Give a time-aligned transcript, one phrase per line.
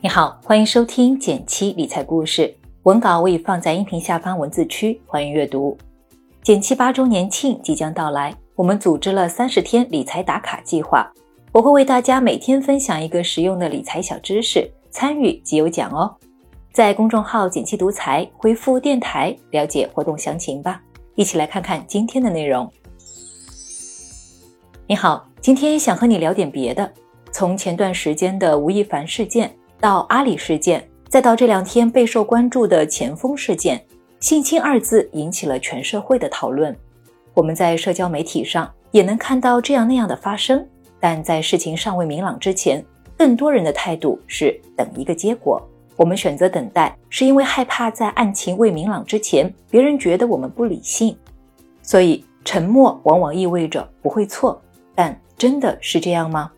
[0.00, 2.54] 你好，欢迎收听减七理财故事，
[2.84, 5.76] 文稿我已放在音频下方文字区，欢迎阅读。
[6.40, 11.12] 减七八周年庆即将到来，我们组织了三十天理财打卡计划，
[11.50, 16.14] 我会为大家每天分享一个实用的理财小知识，参与即有奖哦。
[16.72, 20.80] 在公众号“减七独裁回复“电台”了解活动详情吧。
[21.16, 22.70] 一起来看看今天的内容。
[24.86, 26.88] 你好，今天想和你聊点别的。
[27.32, 29.52] 从前段时间的吴亦凡事件。
[29.80, 33.80] 到阿里事件，再到这两天备受关注的前锋事件，
[34.18, 36.76] 性侵二字引起了全社会的讨论。
[37.34, 40.66] 我们在社交媒体上也能看到这样那样的发生，
[40.98, 42.84] 但在事情尚未明朗之前，
[43.16, 45.62] 更多人的态度是等一个结果。
[45.94, 51.16] 我们选择等待，是因为害怕在案情未明朗之前，别人觉得我们不理性。
[51.82, 54.60] 所以沉默往往意味着不会错，
[54.94, 56.50] 但真的是这样吗？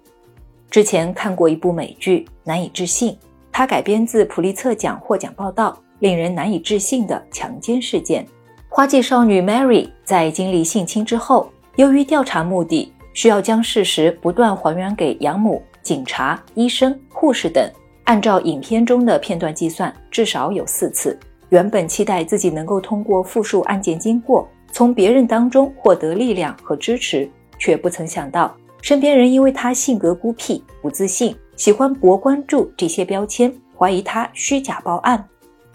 [0.70, 3.12] 之前看过一部美剧《难以置信》，
[3.50, 8.24] 它改编自普利策奖获奖报道，令人难以置信的强奸事件。
[8.68, 17.68] 花季少女 Mary 在经历性侵之后，由于调查目的，需要将事实不断还原给养母、警察、医生、护士等。
[18.04, 21.18] 按照影片中的片段计算，至少有四次。
[21.48, 27.28] 原本期待自己能够通过复述案件经过，从别人当中获得力量和支持，
[27.58, 28.56] 却不曾想到。
[28.82, 35.22] 身边人因为他性格孤僻、不自信、喜欢博关注这些标签，怀疑他虚假报案。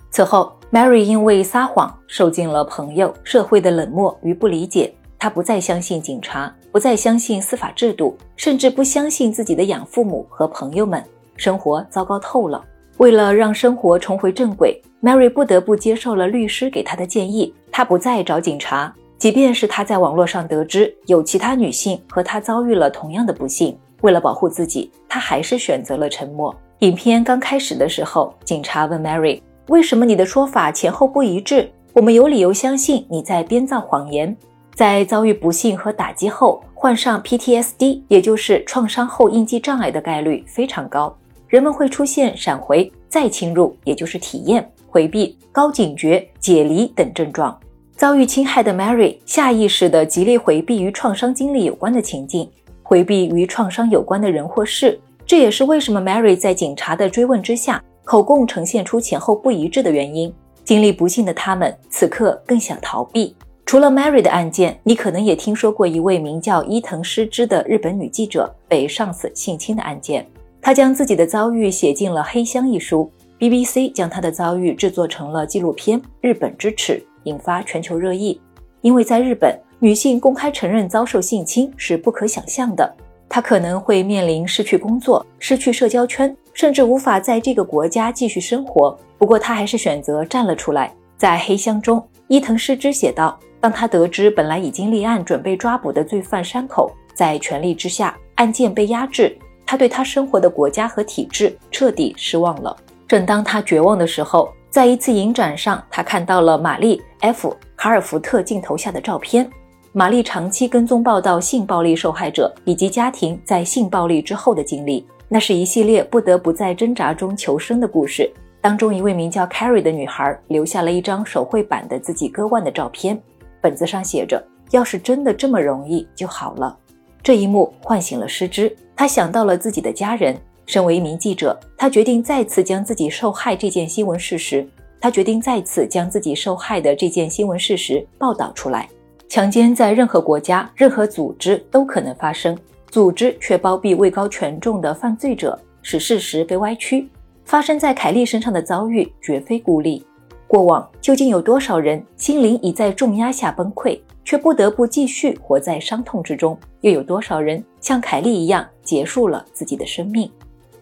[0.09, 4.93] 此后，Mary 因为撒谎受尽了朋友、社会的冷漠与不理解。
[5.17, 11.03] 她不再相信警察，不再相信司法制度，甚至不相信自己的养父母和朋友们。
[11.35, 12.63] 生活糟糕透了。
[12.97, 18.93] 为了让生活重回正轨，Mary 不得不接受了律师给她的建议，她不再找警察。
[19.25, 26.55] 即便是他在网络上得知有其他女性和他遭遇了同样的不幸，为了保护自己，他还是选择了沉默。
[26.81, 31.67] 影片刚开始的时候，警察问 Mary：“ 为什么你的说法前后不一致？
[31.93, 34.37] 我们有理由相信你在编造谎言。”
[34.75, 41.11] 在遭遇不幸和打击后，患上 PTSD，也就是创伤后应激障碍的概率非常高。
[41.47, 47.59] 人们会出现闪回、再侵入，也就是体验、回避、高警觉、解离等症状。
[48.05, 52.47] 遭遇侵害的 Mary 下意识的极力回避与创伤经历有关的情境，
[52.83, 54.99] 回避与创伤有关的人或事。
[55.25, 60.31] 这也是为什么 Mary 在警察的追问之下，口供呈现出前后不一致的原因。
[60.63, 63.35] 经历不幸的他们，此刻更想逃避。
[63.65, 70.23] 除了 Mary 的案件，你可能也听说过一位名叫伊藤诗织的日本女记者被上司性侵的案件。
[70.61, 76.93] 她将自己的遭遇写进了《黑箱》一书，BBC 将她的遭遇制作成了纪录片《日本之耻》。
[77.25, 78.41] 引发全球热议，
[78.81, 82.91] 因为在日本，女性公开承认遭受性侵是不可想象的。
[83.27, 88.97] 她可能会面临失去工作、失去社交圈，甚至无法在这个国家继续生活。
[89.17, 90.93] 不过，她还是选择站了出来。
[91.17, 99.35] 在黑箱中，伊藤诗织写道：“当他得知本来已经立案、准备抓捕的罪犯山口在权力之下案件被压制，
[99.65, 102.75] 他对他生活的国家和体制彻底失望了。
[103.07, 109.49] 正当他绝望的时候。”在一次影展上，他看到了玛丽 ·F· 卡尔福特镜头下的照片。
[109.93, 118.29] 玛丽长期跟踪报道性暴力受害者以及家庭在性暴力之后的经历，那是一系列不得不在挣扎中求生的故事。
[118.59, 123.17] 当中，一位名叫 Carrie 的女孩留下了一张手绘版的自己割腕的照片，
[123.61, 126.77] 本子上写着：“要是真的这么容易就好了。”
[127.23, 130.37] 这一幕唤醒了失之，他想到了自己的家人。
[130.65, 134.67] 身为一名记者，他决定再次将自己受害这件新闻事实，
[134.99, 138.89] 他决定再次将自己受害的这件新闻事实报道出来。
[139.27, 142.57] 强奸在任何国家、任何组织都可能发生，
[142.89, 147.09] 组织却包庇位高权重的犯罪者，使事实被歪曲。
[147.43, 150.05] 发生在凯莉身上的遭遇绝非孤立。
[150.47, 156.57] 过往究竟有多少人心灵已在重压下崩溃，却不得不继续活在伤痛之中？
[156.81, 160.31] 又有多少人像凯莉一样结束了自己的生命？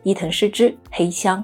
[0.04, 1.44] 伊藤诗织黑箱，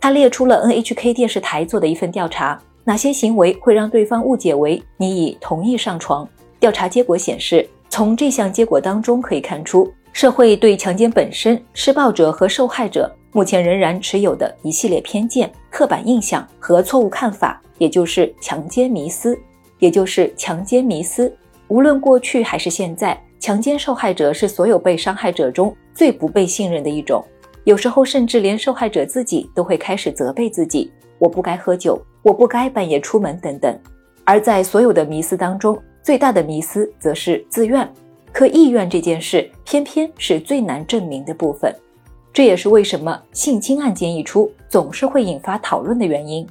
[0.00, 6.28] 他列出了 NHK 电视台做的一份调查，哪些行为会让对方误解为你已同意上床？
[6.58, 19.38] 调查结果显示，从这项结果当中可以看出，社会对强奸本身、施暴者和受害者目前仍然持有的一系列偏见、刻板印象和错误看法，也就是强奸迷思，
[19.78, 21.36] 也就是强奸迷思。
[21.68, 27.22] 无论过去还是现在，强奸受害者是所有被伤害者中最不被信任的一种。
[27.66, 33.76] 有时候，甚至连受害者自己都会开始责备自己：“我不该喝酒，我不该半夜出门，等等。”
[34.22, 37.92] 而在所有的迷思当中，最大的迷思则是自愿。
[38.32, 41.74] 可意愿这件事，偏偏是最难证明的部分。
[42.32, 46.46] 这也是为什么性侵案件一出，总是会引发讨论的原因。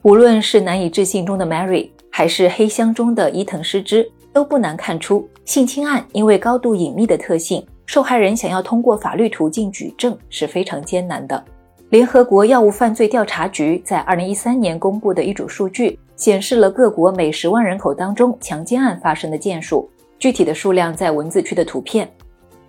[0.00, 11.44] 无论是难以置信中的 Mary，还是黑箱中的伊藤诗织，都不难看出，性侵案因为高度隐秘的特性，受害人想要通过法律途径举证是非常艰难的。
[11.90, 19.88] 联合国药物犯罪调查局在二零一三年公布的一组数据，显示了各国每十万人口当中强奸案发生的件数，
[20.18, 22.10] 具体的数量在文字区的图片。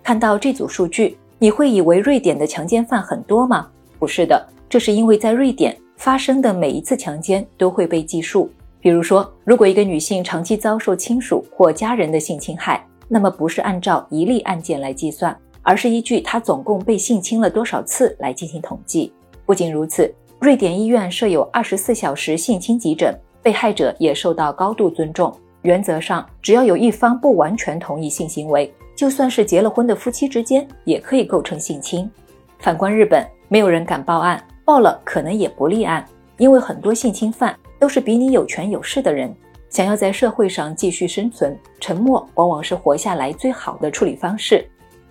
[0.02, 1.16] 看到这组数据。
[1.38, 3.68] 你会以为瑞典的强奸犯很多吗？
[3.98, 8.50] 不是的，这是因为在瑞典发生的每一次强奸都会被计数。
[8.80, 19.12] 比如说，如果一个女性长期遭受亲属或家人的性侵害，那么不是按照一例案件来计算，而是依据他总共被性侵了多少次来进行统计。
[19.44, 25.34] 不仅如此，瑞典医院设有二十四小时性侵急诊，被害者也受到高度尊重。
[25.62, 28.72] 原则上，只要有一方不完全同意性行为。
[28.94, 32.10] 就算是结了婚的夫妻之间，也可以构成性侵。
[32.58, 36.02] 反观日本，没有人敢报案，报了可能也不立案，
[36.38, 39.34] 因为很多性侵犯都是比你有权有势的人，
[39.68, 44.66] 想要在社会上继续生存，沉默往往是活下来最好的处理方式。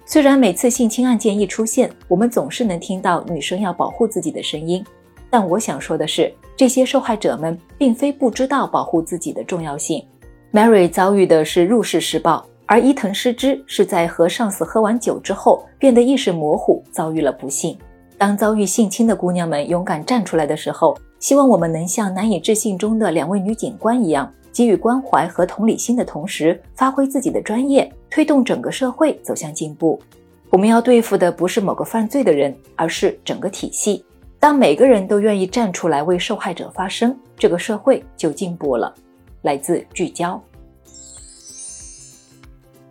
[0.06, 4.84] 虽然每次性侵案件一出现，我们总是能听到女生要保护自己的声音，
[5.30, 10.06] 但我想说的是，这些受害者们并非不知道保护自己的重要性。
[10.52, 12.46] Mary 遭遇的是入室施暴。
[12.68, 17.78] 而伊藤诗织是在和上司喝完酒之后变得意识模糊，遭遇了不幸。
[18.18, 30.02] 当遭遇性侵的姑娘们勇敢站出来的时候，希望我们能像难以置信中的两位女警官一样，给予关怀和同理心的同时，发挥自己的专业，推动整个社会走向进步。
[30.50, 34.06] 我们要对付的不是某个犯罪的人，而是整个体系。
[34.40, 38.96] 当每个人都愿意站出来为受害者发声，这个社会就进步了。
[39.42, 40.42] 来自聚焦。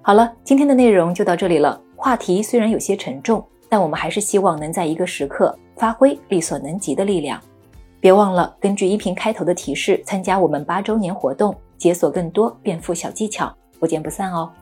[0.02, 1.80] 好了，今天的内容就到这里了。
[1.96, 7.40] 话题虽然有些沉重，但我们还是希望能在一个时刻发挥力所能及的力量。
[8.04, 14.52] 别忘了根据音频开头的提示参加我们八周年活动，解锁更多变富小技巧，不见不散哦。